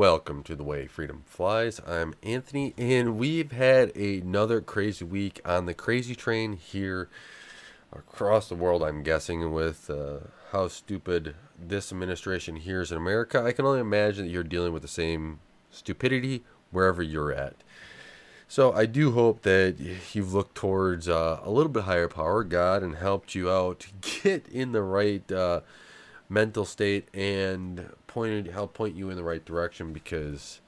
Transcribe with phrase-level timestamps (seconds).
[0.00, 1.78] Welcome to the way freedom flies.
[1.86, 7.10] I'm Anthony, and we've had another crazy week on the crazy train here
[7.92, 8.82] across the world.
[8.82, 10.20] I'm guessing with uh,
[10.52, 13.44] how stupid this administration here is in America.
[13.44, 17.56] I can only imagine that you're dealing with the same stupidity wherever you're at.
[18.48, 19.76] So I do hope that
[20.14, 23.88] you've looked towards uh, a little bit higher power, God, and helped you out to
[24.22, 25.60] get in the right uh,
[26.30, 30.60] mental state and pointed help point you in the right direction because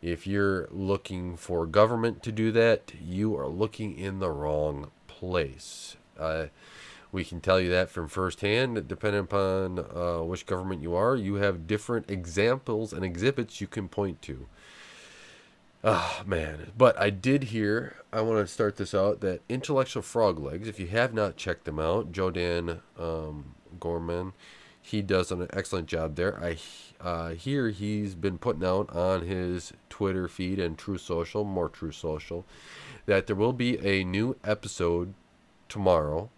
[0.00, 5.96] if you're looking for government to do that, you are looking in the wrong place.
[6.16, 6.46] Uh,
[7.10, 11.16] we can tell you that from firsthand, depending upon uh, which government you are.
[11.16, 14.46] You have different examples and exhibits you can point to.
[15.82, 17.96] Oh man, but I did hear.
[18.12, 20.68] I want to start this out that intellectual frog legs.
[20.68, 24.34] If you have not checked them out, Jordan um, Gorman,
[24.86, 26.38] he does an excellent job there.
[26.40, 26.58] I
[27.00, 31.96] uh, hear he's been putting out on his Twitter feed and Truth Social, more Truth
[31.96, 32.44] Social,
[33.06, 35.12] that there will be a new episode
[35.68, 36.30] tomorrow.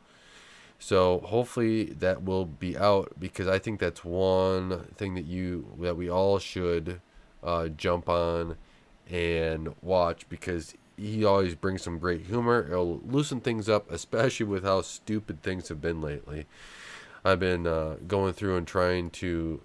[0.78, 5.98] So hopefully that will be out because I think that's one thing that you that
[5.98, 7.02] we all should
[7.42, 8.56] uh, jump on
[9.10, 12.66] and watch because he always brings some great humor.
[12.66, 16.46] It'll loosen things up, especially with how stupid things have been lately.
[17.24, 19.60] I've been uh, going through and trying to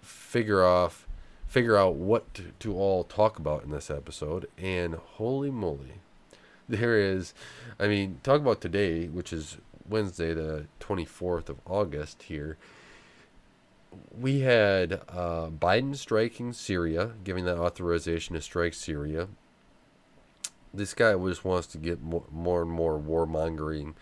[0.00, 1.06] figure off
[1.46, 5.94] figure out what to, to all talk about in this episode and holy moly
[6.68, 7.32] there is
[7.80, 9.56] i mean talk about today which is
[9.88, 12.58] wednesday the 24th of august here.
[14.16, 19.28] We had uh, biden striking syria giving that authorization to strike syria.
[20.74, 23.94] This guy just wants to get more, more and more warmongering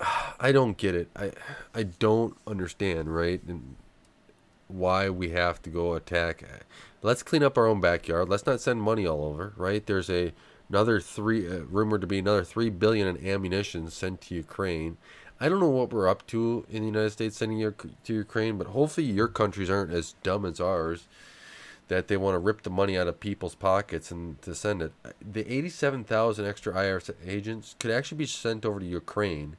[0.40, 1.30] i don't get it i
[1.74, 3.76] i don't understand right and
[4.72, 6.44] why we have to go attack.
[7.02, 8.28] Let's clean up our own backyard.
[8.28, 9.84] Let's not send money all over, right?
[9.84, 10.32] There's a
[10.68, 14.98] another three uh, rumored to be another three billion in ammunition sent to Ukraine.
[15.40, 18.58] I don't know what we're up to in the United States sending your, to Ukraine,
[18.58, 21.08] but hopefully your countries aren't as dumb as ours
[21.88, 24.92] that they want to rip the money out of people's pockets and to send it.
[25.20, 29.56] The 87,000 extra IRS agents could actually be sent over to Ukraine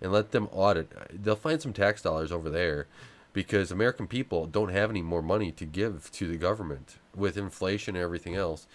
[0.00, 0.92] and let them audit.
[1.22, 2.86] They'll find some tax dollars over there
[3.32, 7.96] because American people don't have any more money to give to the government with inflation
[7.96, 8.66] and everything else.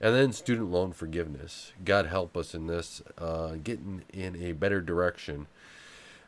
[0.00, 1.72] And then student loan forgiveness.
[1.84, 5.46] God help us in this, uh, getting in a better direction.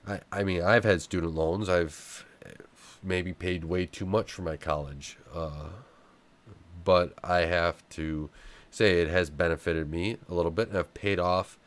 [0.07, 1.69] I, I mean, I've had student loans.
[1.69, 2.25] I've
[3.03, 5.19] maybe paid way too much for my college.
[5.35, 5.69] Uh,
[6.83, 8.31] but I have to
[8.71, 10.69] say it has benefited me a little bit.
[10.69, 11.59] And I've paid off,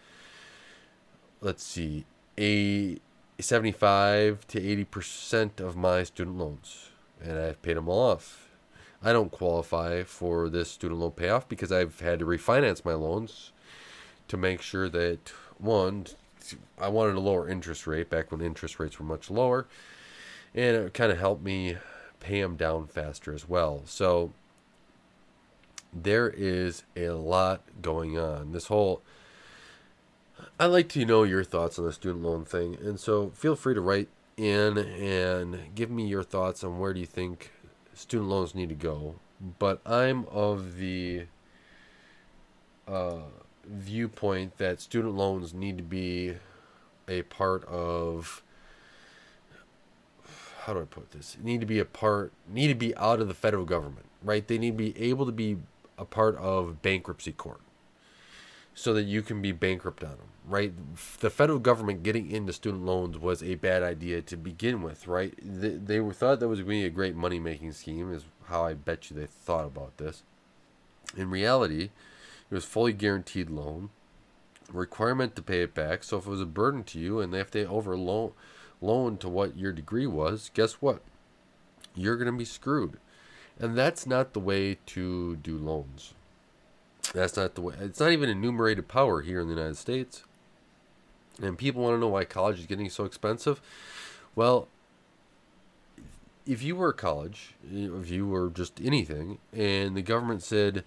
[1.39, 2.05] let's see,
[2.41, 2.97] a
[3.39, 6.89] 75 to 80% of my student loans,
[7.23, 8.49] and I've paid them all off.
[9.03, 13.51] I don't qualify for this student loan payoff because I've had to refinance my loans
[14.27, 16.07] to make sure that one,
[16.79, 19.67] I wanted a lower interest rate back when interest rates were much lower,
[20.55, 21.77] and it kind of helped me
[22.19, 23.83] pay them down faster as well.
[23.85, 24.33] So
[25.93, 28.51] there is a lot going on.
[28.51, 29.01] This whole
[30.59, 33.73] I'd like to know your thoughts on the student loan thing, and so feel free
[33.73, 37.51] to write in and give me your thoughts on where do you think
[37.93, 39.15] student loans need to go.
[39.59, 41.25] But I'm of the
[42.87, 43.21] uh,
[43.65, 46.35] viewpoint that student loans need to be
[47.07, 48.43] a part of
[50.63, 51.37] how do I put this?
[51.41, 54.47] Need to be a part, need to be out of the federal government, right?
[54.47, 55.57] They need to be able to be
[55.97, 57.61] a part of bankruptcy court
[58.73, 60.73] so that you can be bankrupt on them, right?
[61.19, 65.33] The federal government getting into student loans was a bad idea to begin with, right?
[65.41, 68.65] They, they thought that was going to be a great money making scheme, is how
[68.65, 70.23] I bet you they thought about this.
[71.17, 71.89] In reality,
[72.49, 73.89] it was fully guaranteed loan,
[74.71, 76.03] requirement to pay it back.
[76.03, 78.31] So if it was a burden to you, and if they over loan
[78.83, 81.01] loan to what your degree was, guess what?
[81.93, 82.97] You're going to be screwed,
[83.59, 86.15] and that's not the way to do loans
[87.13, 87.75] that's not the way.
[87.79, 90.23] It's not even enumerated power here in the United States.
[91.41, 93.61] And people want to know why college is getting so expensive.
[94.35, 94.67] Well,
[96.45, 100.83] if you were a college, if you were just anything, and the government said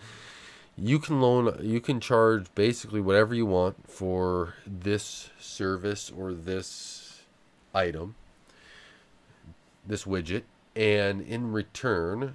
[0.76, 7.22] you can loan, you can charge basically whatever you want for this service or this
[7.74, 8.14] item,
[9.86, 10.42] this widget,
[10.74, 12.34] and in return,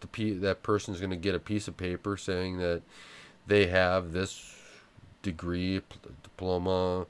[0.00, 2.82] the that person is going to get a piece of paper saying that
[3.46, 4.54] they have this
[5.22, 5.80] degree,
[6.22, 7.06] diploma,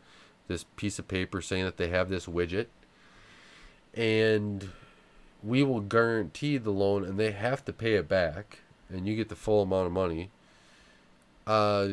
[0.47, 2.67] this piece of paper saying that they have this widget,
[3.95, 4.71] and
[5.43, 8.61] we will guarantee the loan, and they have to pay it back.
[8.91, 10.31] and you get the full amount of money,
[11.47, 11.89] uh,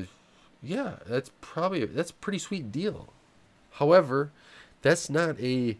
[0.63, 3.09] yeah, that's probably that's a pretty sweet deal.
[3.74, 4.31] However,
[4.81, 5.77] that's not a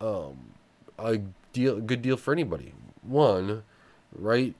[0.00, 0.52] um
[0.98, 1.20] a
[1.52, 2.72] deal good deal for anybody.
[3.02, 3.62] One,
[4.14, 4.54] right?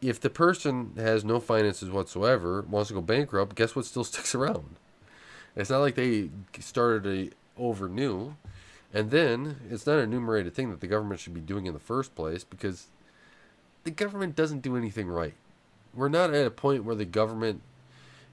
[0.00, 4.34] If the person has no finances whatsoever, wants to go bankrupt, guess what still sticks
[4.34, 4.76] around?
[5.54, 7.30] It's not like they started a
[7.60, 8.36] over new.
[8.94, 11.80] And then it's not a enumerated thing that the government should be doing in the
[11.80, 12.88] first place because
[13.84, 15.34] the government doesn't do anything right.
[15.94, 17.62] We're not at a point where the government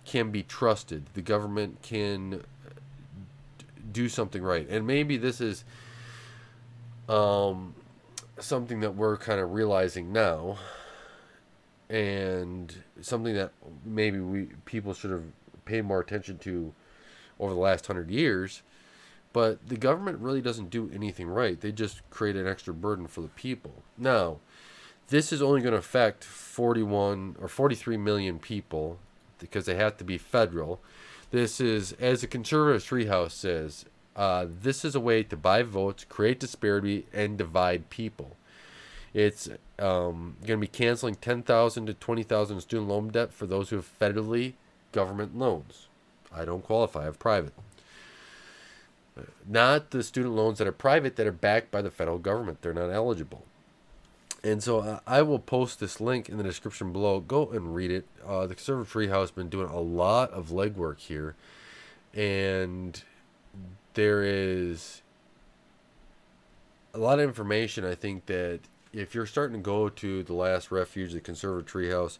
[0.05, 1.05] can be trusted.
[1.13, 2.43] The government can
[3.91, 4.67] do something right.
[4.69, 5.63] And maybe this is
[7.07, 7.73] um,
[8.39, 10.57] something that we're kind of realizing now
[11.89, 13.51] and something that
[13.83, 15.23] maybe we people should have
[15.65, 16.73] paid more attention to
[17.39, 18.61] over the last 100 years
[19.33, 21.59] but the government really doesn't do anything right.
[21.59, 23.83] They just create an extra burden for the people.
[23.97, 24.37] Now,
[25.09, 28.99] this is only going to affect 41 or 43 million people
[29.37, 30.79] because they have to be federal.
[31.31, 36.05] This is, as the conservative treehouse says, uh, this is a way to buy votes,
[36.07, 38.35] create disparity, and divide people.
[39.13, 43.77] It's um, going to be canceling 10,000 to 20,000 student loan debt for those who
[43.77, 44.53] have federally
[44.91, 45.87] government loans.
[46.35, 47.53] I don't qualify, I have private
[49.47, 52.61] not the student loans that are private that are backed by the federal government.
[52.61, 53.45] They're not eligible.
[54.43, 57.19] And so uh, I will post this link in the description below.
[57.19, 58.05] Go and read it.
[58.25, 61.35] Uh, the Conservative Treehouse has been doing a lot of legwork here,
[62.13, 63.03] and
[63.93, 65.01] there is
[66.93, 67.85] a lot of information.
[67.85, 68.61] I think that
[68.93, 72.17] if you're starting to go to the last refuge, the Conservative Treehouse,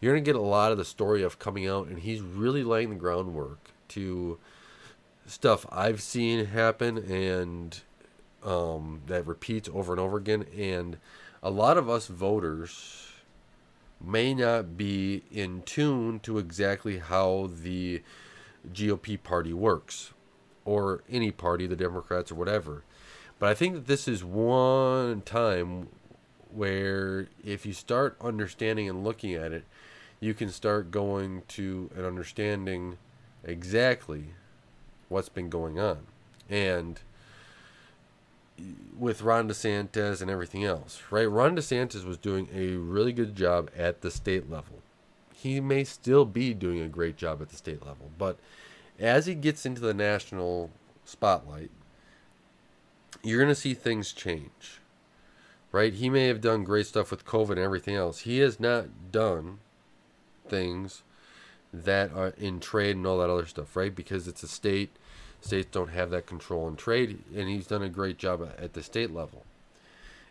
[0.00, 2.90] you're to get a lot of the story of coming out, and he's really laying
[2.90, 4.38] the groundwork to
[5.26, 7.80] stuff I've seen happen and
[8.44, 10.44] um, that repeats over and over again.
[10.56, 10.98] And
[11.42, 13.12] a lot of us voters
[14.00, 18.02] may not be in tune to exactly how the
[18.72, 20.12] GOP party works
[20.64, 22.84] or any party, the Democrats or whatever.
[23.38, 25.88] But I think that this is one time
[26.52, 29.64] where if you start understanding and looking at it,
[30.20, 32.96] you can start going to an understanding
[33.42, 34.26] exactly
[35.08, 36.06] what's been going on.
[36.48, 37.00] And
[38.96, 41.24] with Ron DeSantis and everything else, right?
[41.24, 44.78] Ron DeSantis was doing a really good job at the state level.
[45.34, 48.38] He may still be doing a great job at the state level, but
[48.98, 50.70] as he gets into the national
[51.04, 51.70] spotlight,
[53.22, 54.80] you're going to see things change,
[55.72, 55.94] right?
[55.94, 58.20] He may have done great stuff with COVID and everything else.
[58.20, 59.58] He has not done
[60.48, 61.02] things
[61.72, 63.94] that are in trade and all that other stuff, right?
[63.94, 64.90] Because it's a state.
[65.40, 68.82] States don't have that control in trade, and he's done a great job at the
[68.82, 69.44] state level.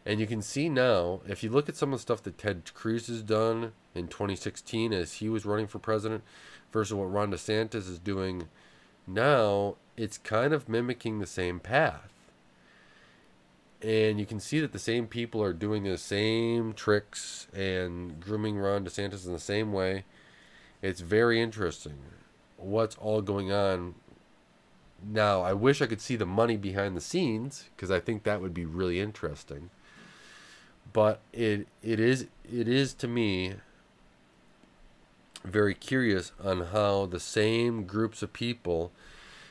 [0.06, 2.72] And you can see now, if you look at some of the stuff that Ted
[2.74, 6.24] Cruz has done in 2016 as he was running for president
[6.74, 8.50] versus what Ron DeSantis is doing
[9.08, 12.12] now, it's kind of mimicking the same path.
[13.82, 18.58] And you can see that the same people are doing the same tricks and grooming
[18.58, 20.04] Ron DeSantis in the same way
[20.84, 21.98] it's very interesting
[22.58, 23.96] what's all going on.
[25.02, 28.42] Now, I wish I could see the money behind the scenes because I think that
[28.42, 29.70] would be really interesting.
[30.92, 33.56] But it it is it is to me
[35.44, 38.92] very curious on how the same groups of people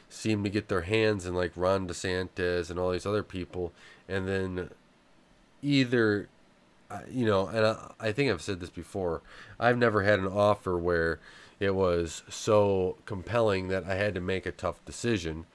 [0.08, 3.72] seem to get their hands in like Ron DeSantis and all these other people,
[4.08, 4.70] and then
[5.62, 6.28] either
[6.92, 9.22] uh, you know, and I, I think I've said this before.
[9.58, 11.20] I've never had an offer where
[11.58, 15.46] it was so compelling that I had to make a tough decision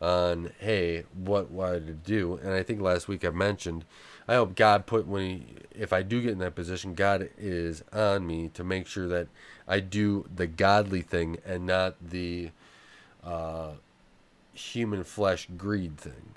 [0.00, 2.40] on, hey, what what to do.
[2.42, 3.84] And I think last week I mentioned,
[4.28, 7.82] I hope God put when he, if I do get in that position, God is
[7.92, 9.28] on me to make sure that
[9.68, 12.50] I do the godly thing and not the
[13.22, 13.72] uh,
[14.52, 16.34] human flesh greed thing,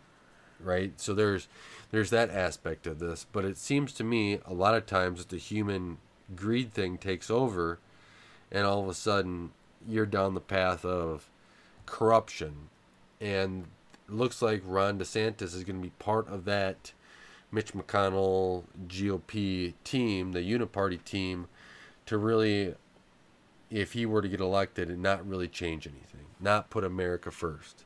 [0.59, 0.93] right?
[0.97, 1.47] So there's
[1.91, 3.25] there's that aspect of this.
[3.31, 5.97] But it seems to me a lot of times the human
[6.35, 7.79] greed thing takes over,
[8.51, 9.51] and all of a sudden
[9.87, 11.29] you're down the path of
[11.85, 12.69] corruption.
[13.19, 13.65] And
[14.07, 16.93] looks like Ron DeSantis is going to be part of that
[17.51, 21.47] Mitch McConnell GOP team, the uniparty team,
[22.05, 22.75] to really,
[23.71, 27.85] if he were to get elected, and not really change anything, not put America first.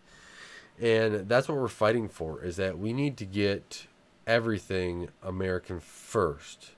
[0.81, 3.87] And that's what we're fighting for is that we need to get
[4.25, 6.71] everything American first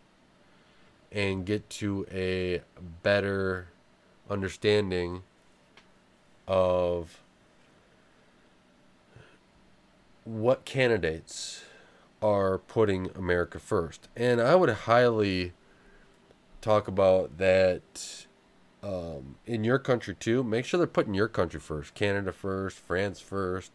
[1.11, 2.61] and get to a
[3.03, 3.67] better
[4.29, 5.23] understanding
[6.47, 7.21] of
[10.23, 11.63] what candidates
[12.25, 14.07] are putting America first.
[14.15, 15.53] And I would highly
[16.59, 18.25] talk about that
[18.81, 20.43] um, in your country too.
[20.43, 21.93] Make sure they're putting your country first.
[21.93, 23.71] Canada first, France first,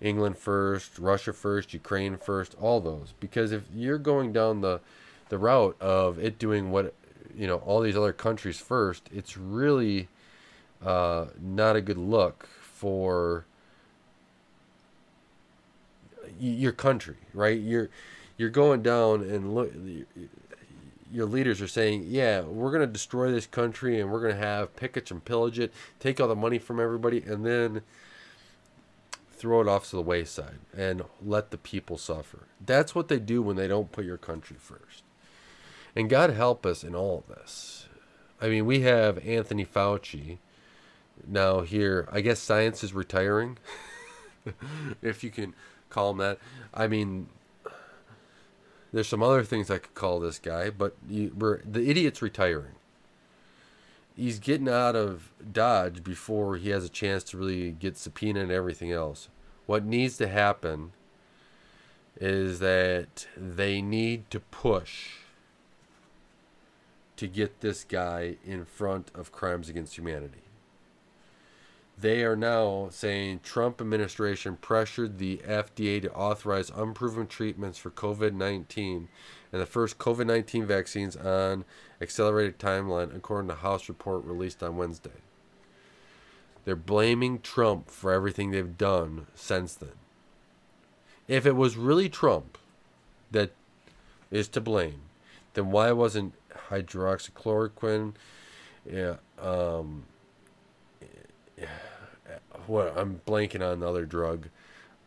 [0.00, 3.14] England first, Russia first, Ukraine first, all those.
[3.20, 4.80] Because if you're going down the
[5.28, 6.92] the route of it doing what
[7.36, 10.08] you know all these other countries first, it's really
[10.84, 13.46] uh, not a good look for
[16.38, 17.58] your country, right?
[17.58, 17.90] You're
[18.36, 19.72] you're going down and look.
[21.12, 24.46] Your leaders are saying, "Yeah, we're going to destroy this country, and we're going to
[24.46, 27.82] have pickets and pillage it, take all the money from everybody, and then
[29.30, 33.42] throw it off to the wayside and let the people suffer." That's what they do
[33.42, 35.02] when they don't put your country first.
[35.94, 37.86] And God help us in all of this.
[38.40, 40.38] I mean, we have Anthony Fauci
[41.26, 42.08] now here.
[42.12, 43.56] I guess science is retiring,
[45.02, 45.54] if you can
[45.90, 46.38] call him that.
[46.74, 47.28] I mean,
[48.92, 51.30] there's some other things I could call this guy, but you,
[51.64, 52.72] the idiot's retiring.
[54.16, 58.50] He's getting out of Dodge before he has a chance to really get subpoena and
[58.50, 59.28] everything else.
[59.66, 60.92] What needs to happen
[62.18, 65.16] is that they need to push
[67.16, 70.45] to get this guy in front of crimes against humanity.
[71.98, 79.06] They are now saying Trump administration pressured the FDA to authorize unproven treatments for COVID-19
[79.52, 81.64] and the first COVID-19 vaccines on
[82.00, 85.22] accelerated timeline according to House report released on Wednesday.
[86.66, 89.92] They're blaming Trump for everything they've done since then.
[91.28, 92.58] If it was really Trump
[93.30, 93.52] that
[94.30, 95.00] is to blame,
[95.54, 96.34] then why wasn't
[96.68, 98.14] hydroxychloroquine.
[98.84, 99.16] Yeah.
[99.40, 100.04] Um,
[102.66, 104.48] what I'm blanking on the other drug.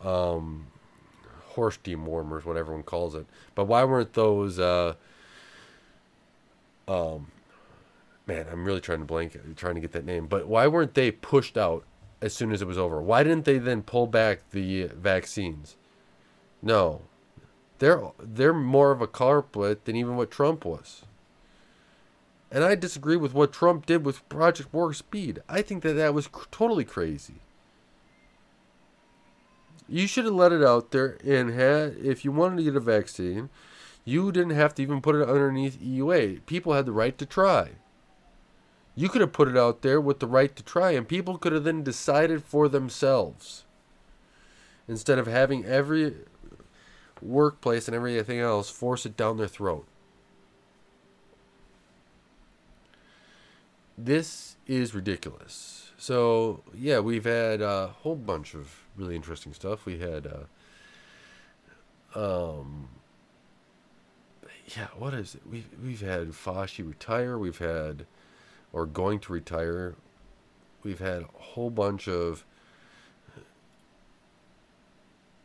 [0.01, 0.68] Um,
[1.50, 3.25] horse dewormers, what everyone calls it.
[3.56, 4.60] But why weren't those?
[4.60, 4.96] Uh,
[6.88, 7.32] um,
[8.25, 10.27] man, I'm really trying to blank, trying to get that name.
[10.27, 11.84] But why weren't they pushed out
[12.22, 13.01] as soon as it was over?
[13.01, 15.75] Why didn't they then pull back the vaccines?
[16.62, 17.01] No,
[17.79, 21.03] they're they're more of a culprit than even what Trump was.
[22.51, 25.39] And I disagree with what Trump did with Project Warp Speed.
[25.48, 27.36] I think that that was cr- totally crazy.
[29.88, 32.79] You should have let it out there and had, if you wanted to get a
[32.79, 33.50] vaccine,
[34.06, 36.46] you didn't have to even put it underneath EUA.
[36.46, 37.72] People had the right to try.
[38.96, 41.53] You could have put it out there with the right to try, and people could
[41.53, 43.63] have then decided for themselves.
[44.88, 46.15] Instead of having every
[47.22, 49.88] workplace and everything else force it down their throat.
[54.06, 55.91] This is ridiculous.
[55.98, 59.86] So yeah, we've had a whole bunch of really interesting stuff.
[59.86, 60.27] We had,
[62.15, 62.89] uh, um,
[64.75, 65.41] yeah, what is it?
[65.50, 67.38] We've we've had Fauci retire.
[67.38, 68.06] We've had,
[68.72, 69.96] or going to retire.
[70.84, 72.46] We've had a whole bunch of.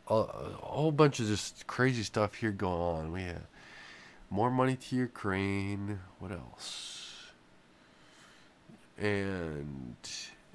[0.07, 3.11] A, a whole bunch of just crazy stuff here going on.
[3.11, 3.47] We have
[4.29, 5.99] more money to Ukraine.
[6.19, 7.04] What else?
[8.97, 9.95] And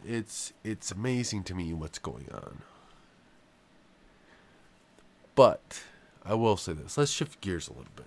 [0.05, 2.63] it's it's amazing to me what's going on.
[5.35, 5.83] But
[6.25, 6.99] I will say this.
[6.99, 8.07] Let's shift gears a little bit.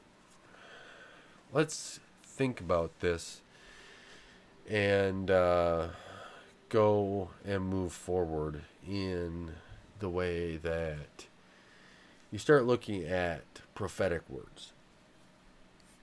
[1.51, 3.41] Let's think about this
[4.69, 5.87] and uh,
[6.69, 9.51] go and move forward in
[9.99, 11.27] the way that
[12.31, 13.43] you start looking at
[13.75, 14.73] prophetic words.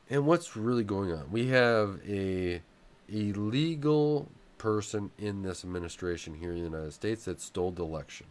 [0.08, 1.30] And what's really going on?
[1.30, 2.62] We have a
[3.10, 8.26] illegal person in this administration here in the United States that stole the election.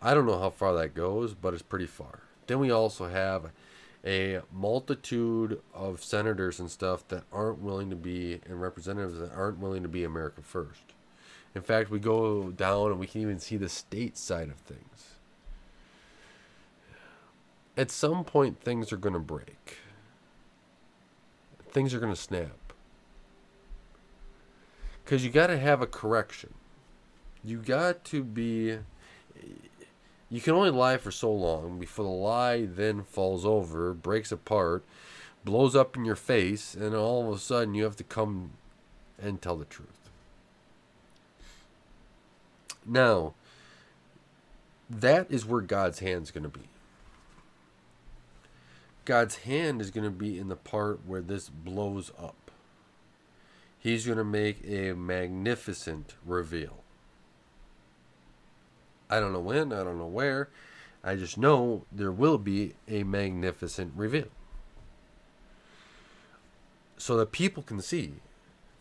[0.00, 2.20] I don't know how far that goes, but it's pretty far.
[2.46, 3.50] Then we also have
[4.04, 9.58] a multitude of senators and stuff that aren't willing to be, and representatives that aren't
[9.58, 10.94] willing to be America first.
[11.54, 15.14] In fact, we go down and we can even see the state side of things.
[17.76, 19.78] At some point, things are going to break.
[21.70, 22.65] Things are going to snap
[25.06, 26.52] because you got to have a correction.
[27.44, 28.78] You got to be.
[30.28, 34.84] You can only lie for so long before the lie then falls over, breaks apart,
[35.44, 38.50] blows up in your face, and all of a sudden you have to come
[39.22, 40.10] and tell the truth.
[42.84, 43.34] Now,
[44.90, 46.66] that is where God's hand is going to be.
[49.04, 52.45] God's hand is going to be in the part where this blows up
[53.78, 56.82] he's going to make a magnificent reveal.
[59.08, 60.48] I don't know when, I don't know where.
[61.04, 64.26] I just know there will be a magnificent reveal.
[66.96, 68.14] so that people can see.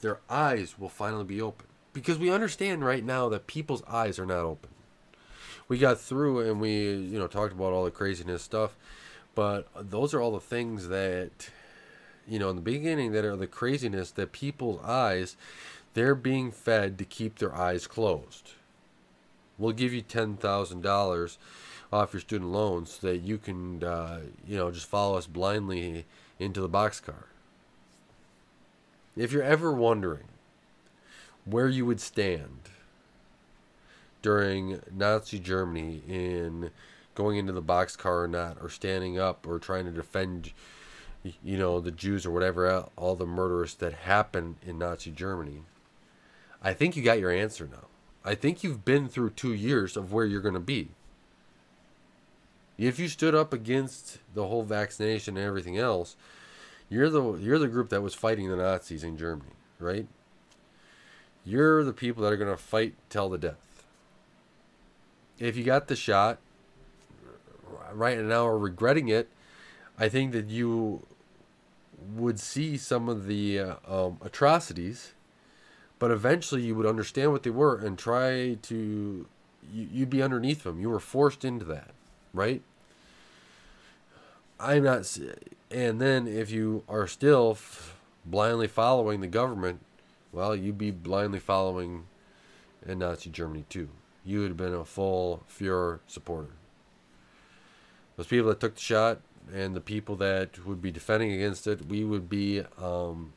[0.02, 1.68] Their eyes will finally be open.
[1.94, 4.72] Because we understand right now that people's eyes are not open.
[5.68, 8.76] We got through and we, you know, talked about all the craziness stuff,
[9.34, 11.50] but those are all the things that,
[12.28, 15.38] you know, in the beginning that are the craziness that people's eyes,
[15.94, 18.52] they're being fed to keep their eyes closed.
[19.58, 21.38] We'll give you ten thousand dollars
[21.94, 26.06] off your student loans so that you can, uh, you know, just follow us blindly
[26.40, 27.26] into the boxcar.
[29.16, 30.26] If you're ever wondering
[31.46, 32.60] where you would stand
[34.22, 36.72] during Nazi Germany in
[37.14, 40.52] going into the boxcar or not, or standing up or trying to defend,
[41.44, 45.64] you know, the Jews or whatever, all the murders that happened in Nazi Germany,
[46.62, 47.88] I think you got your answer now.
[48.24, 50.90] I think you've been through two years of where you're going to be.
[52.78, 56.16] If you stood up against the whole vaccination and everything else,
[56.90, 60.08] you're the you're the group that was fighting the Nazis in Germany, right?
[61.46, 63.86] You're the people that are going to fight till the death.
[65.40, 66.40] If you got the shot
[67.94, 69.30] right now are regretting it,
[69.98, 71.06] I think that you
[72.14, 75.14] would see some of the uh, um, atrocities,
[76.00, 79.28] but eventually you would understand what they were and try to.
[79.74, 80.80] You, you'd be underneath them.
[80.80, 81.92] You were forced into that,
[82.34, 82.62] right?
[84.60, 85.18] I'm not
[85.72, 89.82] and then if you are still f- blindly following the government,
[90.32, 92.06] well, you'd be blindly following
[92.86, 93.90] in Nazi Germany too.
[94.24, 96.52] You would have been a full Fuhrer supporter.
[98.16, 99.20] Those people that took the shot
[99.54, 103.34] and the people that would be defending against it, we would be, um,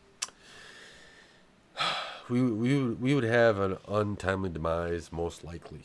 [2.29, 5.83] we we we would have an untimely demise most likely.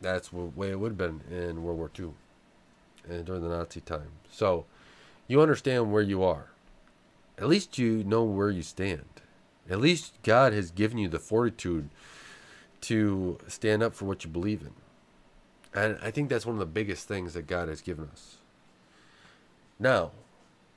[0.00, 2.10] That's the way it would have been in World War II
[3.08, 4.10] and during the Nazi time.
[4.30, 4.64] So
[5.28, 6.46] you understand where you are.
[7.38, 9.04] At least you know where you stand.
[9.70, 11.88] At least God has given you the fortitude
[12.82, 14.72] to stand up for what you believe in.
[15.74, 18.36] And I think that's one of the biggest things that God has given us.
[19.82, 20.12] Now,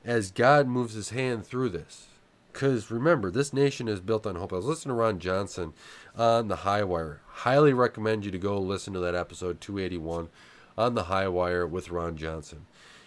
[0.04, 2.08] as God moves his hand through this,
[2.52, 4.52] because remember, this nation is built on hope.
[4.52, 5.74] I was listening to Ron Johnson
[6.18, 7.22] on the High Wire.
[7.28, 10.30] Highly recommend you to go listen to that episode 281
[10.76, 12.66] on the High Wire with Ron Johnson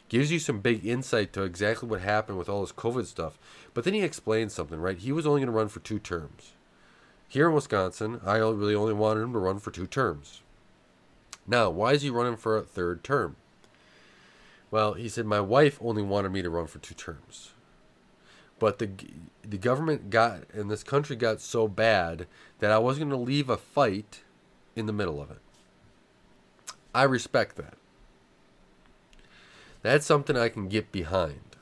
[0.09, 3.37] gives you some big insight to exactly what happened with all this COVID stuff.
[3.75, 4.97] But then he explains something, right?
[4.97, 6.53] He was only going to run for two terms.
[7.29, 10.41] Here in Wisconsin, I really only wanted him to run for two terms.
[11.47, 13.37] Now, why is he running for a third term?
[14.71, 17.53] Well, he said, My wife only wanted me to run for two terms.
[18.59, 18.91] But the,
[19.43, 22.27] the government got, and this country got so bad
[22.59, 24.23] that I wasn't going to leave a fight
[24.75, 25.39] in the middle of it.
[26.95, 27.75] I respect that.
[29.83, 31.57] That's something I can get behind.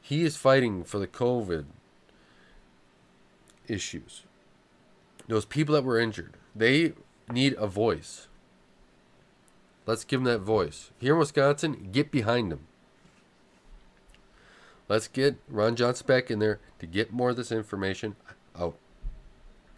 [0.00, 1.64] He is fighting for the COVID
[3.66, 4.22] issues.
[5.26, 6.92] Those people that were injured, they
[7.28, 8.28] need a voice.
[9.86, 10.90] Let's give him that voice.
[10.98, 12.66] Here in Wisconsin, get behind him.
[14.88, 18.16] Let's get Ron Johnson back in there to get more of this information
[18.58, 18.76] out.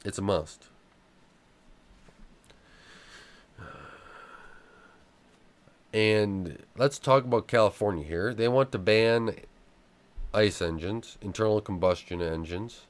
[0.04, 0.66] It's a must.
[5.92, 8.34] And let's talk about California here.
[8.34, 9.36] They want to ban
[10.34, 12.82] ICE engines, internal combustion engines,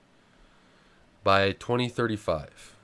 [1.22, 2.74] by 2035.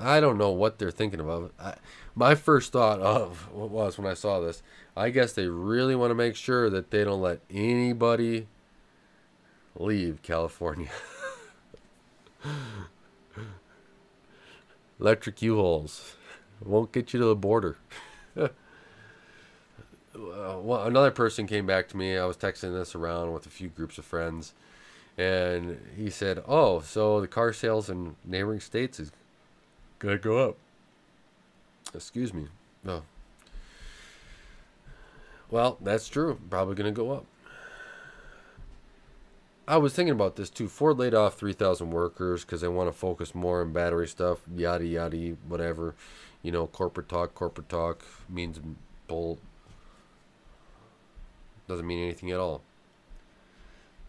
[0.00, 1.52] I don't know what they're thinking about.
[1.60, 1.74] I,
[2.14, 4.62] my first thought of what was when I saw this,
[4.96, 8.48] I guess they really want to make sure that they don't let anybody
[9.76, 10.90] leave California.
[15.00, 16.16] Electric U-Hauls
[16.64, 17.76] won't get you to the border.
[20.14, 22.16] well, another person came back to me.
[22.16, 24.54] I was texting this around with a few groups of friends,
[25.18, 29.10] and he said, "Oh, so the car sales in neighboring states is
[30.04, 30.56] gonna go up."
[31.94, 32.48] Excuse me.
[32.82, 33.02] No.
[35.50, 36.38] Well, that's true.
[36.50, 37.26] Probably gonna go up.
[39.66, 40.68] I was thinking about this too.
[40.68, 44.84] Ford laid off 3,000 workers because they want to focus more on battery stuff, yada
[44.84, 45.94] yada, whatever
[46.44, 48.60] you know, corporate talk, corporate talk means
[49.08, 49.38] bull.
[51.66, 52.60] Doesn't mean anything at all.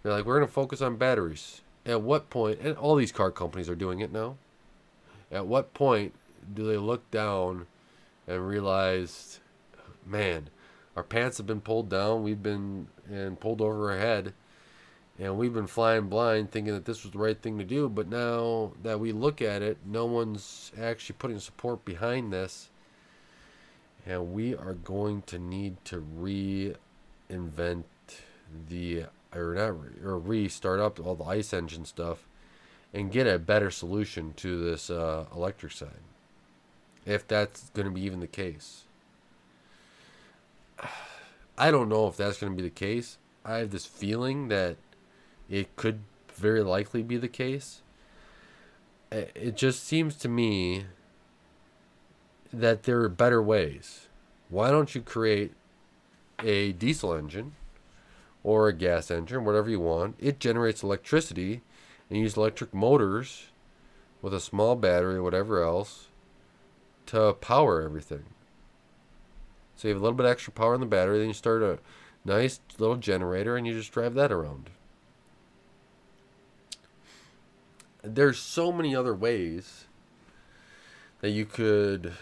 [0.04, 1.62] They're like, we're going to focus on batteries.
[1.86, 4.36] At what point, and all these car companies are doing it now,
[5.32, 6.14] at what point
[6.54, 7.68] do they look down
[8.28, 9.40] and realize,
[10.06, 10.50] man,
[10.96, 14.34] our pants have been pulled down, we've been and pulled over our head,
[15.18, 18.08] and we've been flying blind thinking that this was the right thing to do but
[18.08, 22.70] now that we look at it no one's actually putting support behind this
[24.06, 27.84] and we are going to need to reinvent
[28.70, 32.28] the or not or restart up all the ice engine stuff
[32.96, 35.90] and get a better solution to this uh, electric side.
[37.06, 38.84] If that's going to be even the case.
[41.58, 43.18] I don't know if that's going to be the case.
[43.44, 44.78] I have this feeling that
[45.50, 46.00] it could
[46.34, 47.82] very likely be the case.
[49.12, 50.86] It just seems to me
[52.52, 54.08] that there are better ways.
[54.50, 55.54] Why don't you create
[56.44, 57.54] a diesel engine
[58.44, 60.16] or a gas engine, whatever you want.
[60.20, 61.62] It generates electricity
[62.10, 63.48] and use electric motors
[64.22, 66.08] with a small battery or whatever else
[67.08, 68.26] to power everything.
[69.76, 71.80] So you have a little bit extra power in the battery, then you start a
[72.24, 74.70] nice little generator and you just drive that around.
[78.02, 79.86] There's so many other ways
[81.22, 82.14] that you could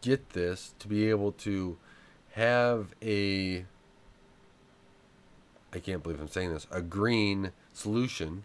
[0.00, 1.78] get this to be able to
[2.32, 3.64] have a
[5.72, 8.44] I can't believe I'm saying this, a green solution,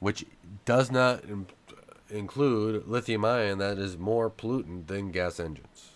[0.00, 0.24] which
[0.64, 1.46] does not Im-
[2.10, 5.90] include lithium ion that is more pollutant than gas engines.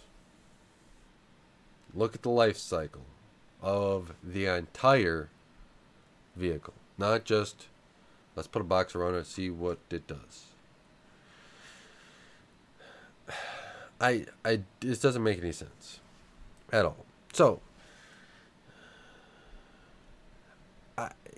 [1.94, 3.04] Look at the life cycle
[3.62, 5.28] of the entire
[6.36, 7.66] vehicle, not just
[8.36, 10.46] let's put a box around it and see what it does.
[14.00, 16.00] I, I, this doesn't make any sense
[16.72, 17.04] at all.
[17.32, 17.60] So,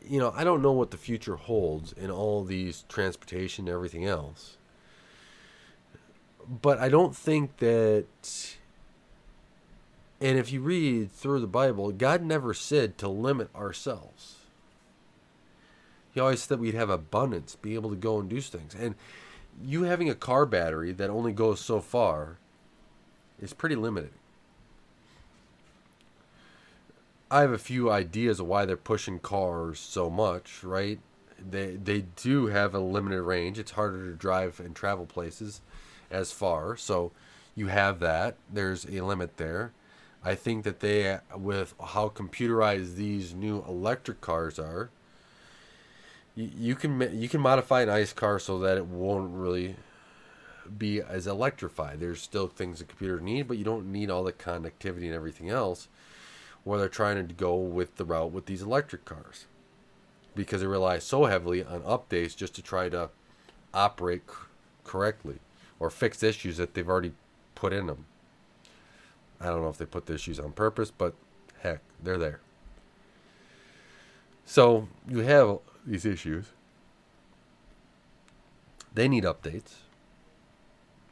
[0.09, 4.05] you know, I don't know what the future holds in all these transportation and everything
[4.05, 4.57] else.
[6.49, 8.57] But I don't think that
[10.23, 14.37] and if you read through the Bible, God never said to limit ourselves.
[16.15, 18.73] He always said we'd have abundance, be able to go and do things.
[18.73, 18.95] And
[19.61, 22.39] you having a car battery that only goes so far
[23.41, 24.13] is pretty limited.
[27.33, 31.01] I have a few ideas of why they're pushing cars so much, right?
[31.39, 33.59] They they do have a limited range.
[33.59, 35.63] It's harder to drive and travel places
[36.11, 36.77] as far.
[36.77, 37.11] So
[37.55, 38.37] you have that.
[38.53, 39.73] There's a limit there.
[40.23, 44.91] I think that they with how computerized these new electric cars are,
[46.37, 49.77] you, can you can modify an ice car so that it won't really
[50.77, 51.99] be as electrified.
[51.99, 55.49] There's still things the computer need, but you don't need all the connectivity and everything
[55.49, 55.89] else
[56.65, 59.47] where they're trying to go with the route with these electric cars
[60.35, 63.11] because they rely so heavily on updates just to try to
[63.75, 64.37] operate c-
[64.85, 65.39] correctly
[65.79, 67.13] or fix issues that they've already
[67.55, 68.07] put in them.
[69.41, 71.15] I don't know if they put the issues on purpose, but
[71.61, 72.41] heck, they're there.
[74.45, 76.47] So you have these issues.
[78.95, 79.75] They need updates.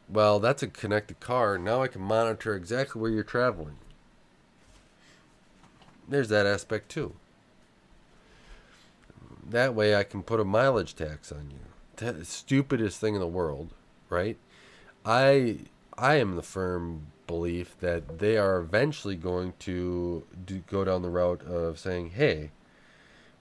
[0.08, 1.58] Well, that's a connected car.
[1.58, 3.76] Now I can monitor exactly where you're traveling
[6.10, 7.14] there's that aspect too.
[9.48, 11.58] That way I can put a mileage tax on you.
[11.96, 13.70] That stupidest thing in the world,
[14.08, 14.36] right?
[15.04, 15.60] I
[15.96, 21.10] I am the firm belief that they are eventually going to do, go down the
[21.10, 22.50] route of saying, "Hey,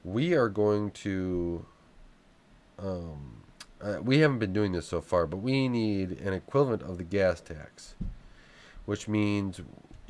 [0.03, 1.65] we are going to
[2.77, 3.39] um,
[3.82, 7.03] uh, we haven't been doing this so far, but we need an equivalent of the
[7.03, 7.95] gas tax,
[8.86, 9.62] which means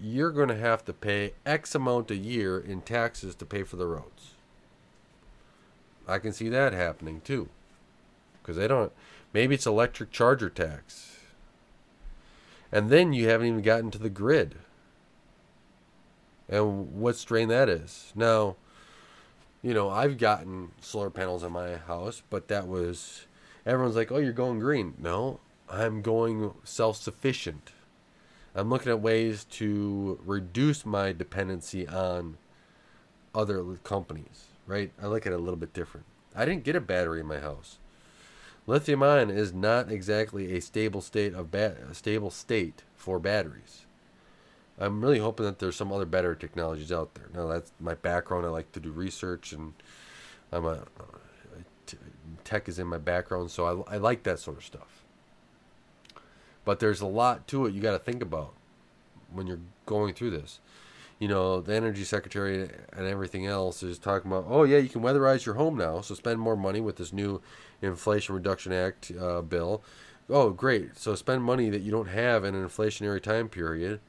[0.02, 3.76] you're going to have to pay X amount a year in taxes to pay for
[3.76, 4.32] the roads.
[6.08, 7.50] I can see that happening too.
[8.42, 8.92] Because they don't,
[9.34, 11.20] maybe it's electric charger tax.
[12.72, 14.56] And then you haven't even gotten to the grid
[16.50, 18.12] and what strain that is.
[18.16, 18.56] Now,
[19.62, 23.28] you know, I've gotten solar panels on my house, but that was,
[23.66, 24.96] everyone's like, oh, you're going green.
[24.98, 27.72] No, I'm going self sufficient.
[28.56, 32.38] I'm looking at ways to reduce my dependency on
[33.34, 34.92] other companies, right?
[35.02, 36.06] I look at it a little bit different.
[36.36, 37.78] I didn't get a battery in my house.
[38.68, 43.86] Lithium ion is not exactly a stable state of ba- stable state for batteries.
[44.80, 47.30] I'm really hoping that there's some other better technologies out there.
[47.34, 48.46] Now that's my background.
[48.46, 49.74] I like to do research, and
[50.52, 50.84] I'm a
[52.44, 54.99] tech is in my background, so I, I like that sort of stuff.
[56.70, 58.54] But there's a lot to it you got to think about
[59.34, 60.60] when you're going through this.
[61.18, 65.02] You know, the energy secretary and everything else is talking about, oh, yeah, you can
[65.02, 67.42] weatherize your home now, so spend more money with this new
[67.82, 69.82] Inflation Reduction Act uh, bill.
[70.30, 70.96] Oh, great.
[70.96, 74.00] So spend money that you don't have in an inflationary time period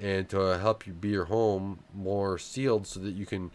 [0.00, 3.50] and to help you be your home more sealed so that you can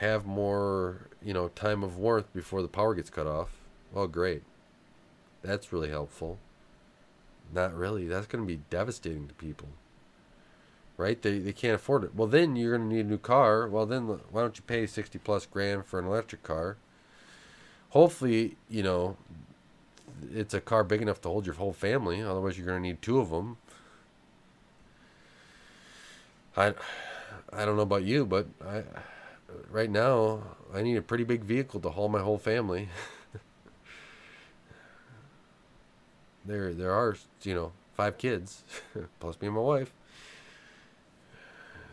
[0.00, 3.52] have more, you know, time of warmth before the power gets cut off.
[3.94, 4.42] Oh, great.
[5.40, 6.38] That's really helpful.
[7.52, 8.06] Not really.
[8.06, 9.68] That's going to be devastating to people.
[10.98, 11.20] right?
[11.22, 12.14] They, they can't afford it.
[12.14, 13.68] Well, then you're going to need a new car.
[13.68, 16.76] Well, then why don't you pay 60 plus grand for an electric car?
[17.90, 19.16] Hopefully, you know,
[20.34, 22.22] it's a car big enough to hold your whole family.
[22.22, 23.56] Otherwise, you're going to need two of them.
[26.56, 26.74] I,
[27.52, 28.82] I don't know about you, but I,
[29.70, 30.42] right now,
[30.74, 32.88] I need a pretty big vehicle to haul my whole family.
[36.48, 38.64] there, there are, you know, five kids,
[39.20, 39.92] plus me and my wife.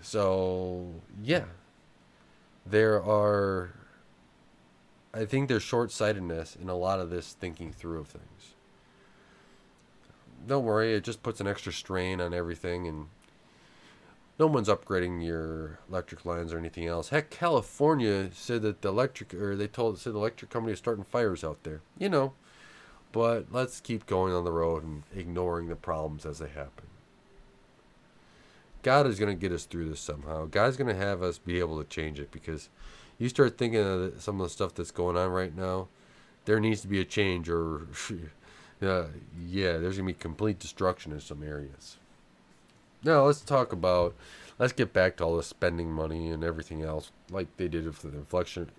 [0.02, 0.92] So,
[1.24, 1.46] yeah.
[2.68, 3.72] There are
[5.16, 8.56] I think there's short sightedness in a lot of this thinking through of things.
[10.46, 13.06] Don't worry, it just puts an extra strain on everything, and
[14.38, 17.10] no one's upgrading your electric lines or anything else.
[17.10, 21.06] Heck, California said that the electric, or they told said the electric company is starting
[21.06, 21.80] fires out there.
[21.98, 22.34] You know,
[23.16, 26.84] but let's keep going on the road and ignoring the problems as they happen.
[28.84, 30.48] God is going to get us through this somehow.
[30.48, 32.68] God's going to have us be able to change it because
[33.18, 35.88] you start thinking of some of the stuff that's going on right now,
[36.44, 37.88] there needs to be a change, or
[38.82, 39.06] uh,
[39.48, 41.96] yeah, there's gonna be complete destruction in some areas.
[43.02, 44.14] Now let's talk about.
[44.60, 48.02] Let's get back to all the spending money and everything else, like they did with
[48.02, 48.70] the inflation,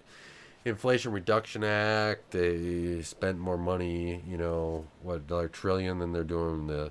[0.66, 2.32] Inflation Reduction Act.
[2.32, 6.90] They spent more money, you know, what a trillion than they're doing the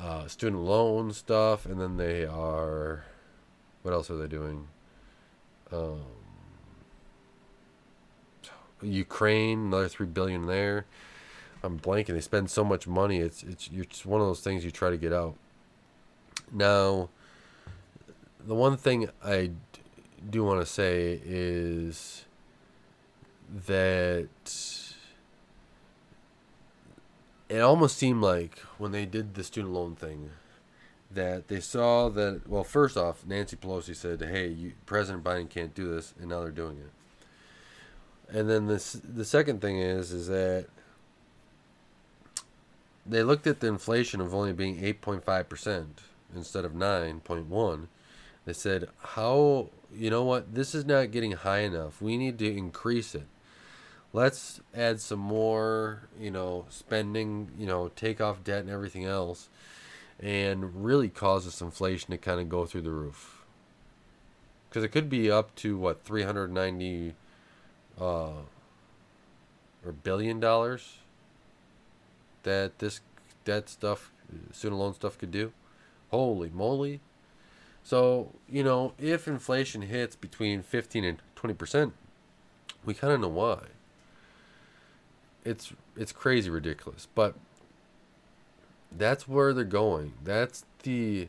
[0.00, 3.04] uh, student loan stuff, and then they are,
[3.82, 4.68] what else are they doing?
[5.72, 6.02] Um,
[8.82, 10.86] Ukraine, another three billion there.
[11.64, 12.14] I'm blanking.
[12.14, 13.18] They spend so much money.
[13.18, 15.34] It's it's it's one of those things you try to get out.
[16.52, 17.08] Now,
[18.46, 19.50] the one thing I
[20.28, 22.25] do want to say is
[23.64, 24.28] that
[27.48, 30.30] it almost seemed like when they did the student loan thing
[31.10, 35.74] that they saw that well first off Nancy Pelosi said hey you, President Biden can't
[35.74, 40.26] do this and now they're doing it and then this the second thing is is
[40.26, 40.66] that
[43.08, 45.86] they looked at the inflation of only being 8.5%
[46.34, 47.86] instead of 9.1.
[48.44, 50.54] They said, "How, you know what?
[50.54, 52.02] This is not getting high enough.
[52.02, 53.26] We need to increase it.
[54.16, 59.50] Let's add some more, you know, spending, you know, take off debt and everything else
[60.18, 63.44] and really cause this inflation to kind of go through the roof."
[64.70, 67.14] Cuz it could be up to what 390
[68.00, 68.30] uh,
[69.84, 71.00] or billion dollars
[72.42, 73.02] that this
[73.44, 74.12] that stuff
[74.50, 75.52] student loan stuff could do.
[76.10, 77.00] Holy moly!
[77.84, 81.92] So you know, if inflation hits between fifteen and twenty percent,
[82.82, 83.75] we kind of know why.
[85.46, 87.34] It's it's crazy ridiculous, but
[88.92, 90.12] that's where they're going.
[90.22, 91.28] That's the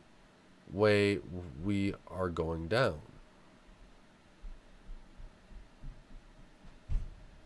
[0.74, 1.20] way
[1.64, 3.00] we are going down.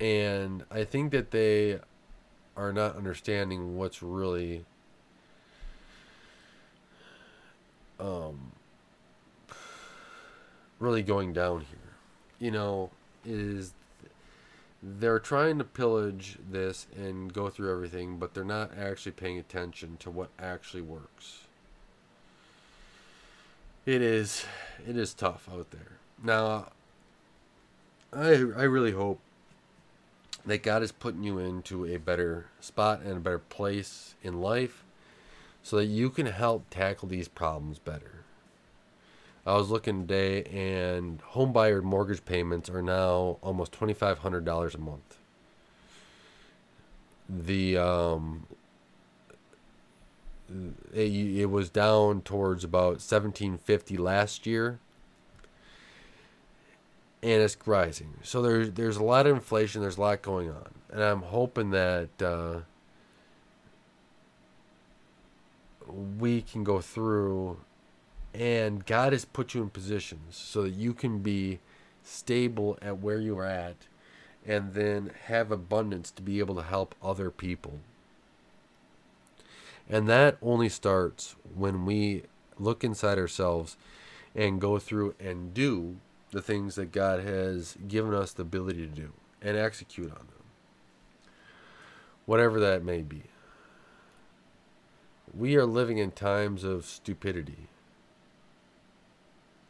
[0.01, 1.79] and I think that they
[2.57, 4.65] are not understanding what's really
[7.99, 8.51] um
[10.79, 11.93] really going down here.
[12.39, 12.89] You know,
[13.23, 13.73] is
[14.83, 19.97] they're trying to pillage this and go through everything, but they're not actually paying attention
[19.97, 21.41] to what actually works.
[23.85, 24.45] It is
[24.87, 25.97] it is tough out there.
[26.23, 26.71] Now
[28.13, 29.19] I I really hope
[30.45, 34.83] that God is putting you into a better spot and a better place in life
[35.61, 38.20] so that you can help tackle these problems better.
[39.45, 44.75] I was looking today, and homebuyer mortgage payments are now almost twenty five hundred dollars
[44.75, 45.17] a month.
[47.27, 48.45] The um,
[50.93, 54.79] it, it was down towards about seventeen fifty last year,
[57.23, 58.15] and it's rising.
[58.21, 59.81] So there's there's a lot of inflation.
[59.81, 62.59] There's a lot going on, and I'm hoping that uh,
[66.19, 67.57] we can go through,
[68.33, 71.59] and God has put you in positions so that you can be
[72.03, 73.75] stable at where you are at,
[74.45, 77.79] and then have abundance to be able to help other people.
[79.89, 82.23] And that only starts when we
[82.57, 83.77] look inside ourselves
[84.33, 85.97] and go through and do
[86.31, 90.45] the things that God has given us the ability to do and execute on them.
[92.25, 93.23] Whatever that may be.
[95.37, 97.67] We are living in times of stupidity.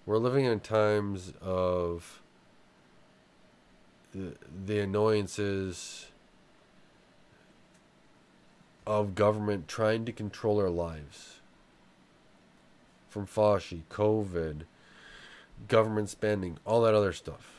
[0.06, 2.22] We're living in times of
[4.14, 4.34] the,
[4.66, 6.08] the annoyances
[8.88, 11.40] of government trying to control our lives.
[13.10, 14.62] from Fauci, COVID,
[15.68, 17.52] government spending, all that other stuff.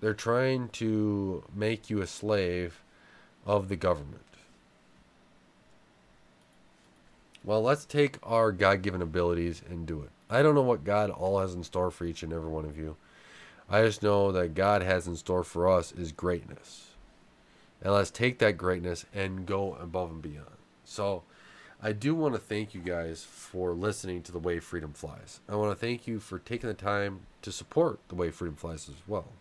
[0.00, 2.82] They're trying to make you a slave
[3.46, 4.20] of the government.
[7.44, 10.10] Well, let's take our God given abilities and do it.
[10.28, 12.78] I don't know what God all has in store for each and every one of
[12.78, 12.96] you.
[13.68, 16.92] I just know that God has in store for us is greatness.
[17.82, 20.56] And let's take that greatness and go above and beyond.
[20.84, 21.22] So,
[21.82, 25.40] I do want to thank you guys for listening to The Way Freedom Flies.
[25.48, 28.88] I want to thank you for taking the time to support The Way Freedom Flies
[28.88, 29.32] as well.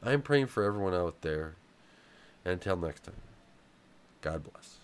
[0.00, 1.56] I'm praying for everyone out there.
[2.44, 3.14] And until next time,
[4.20, 4.75] God bless.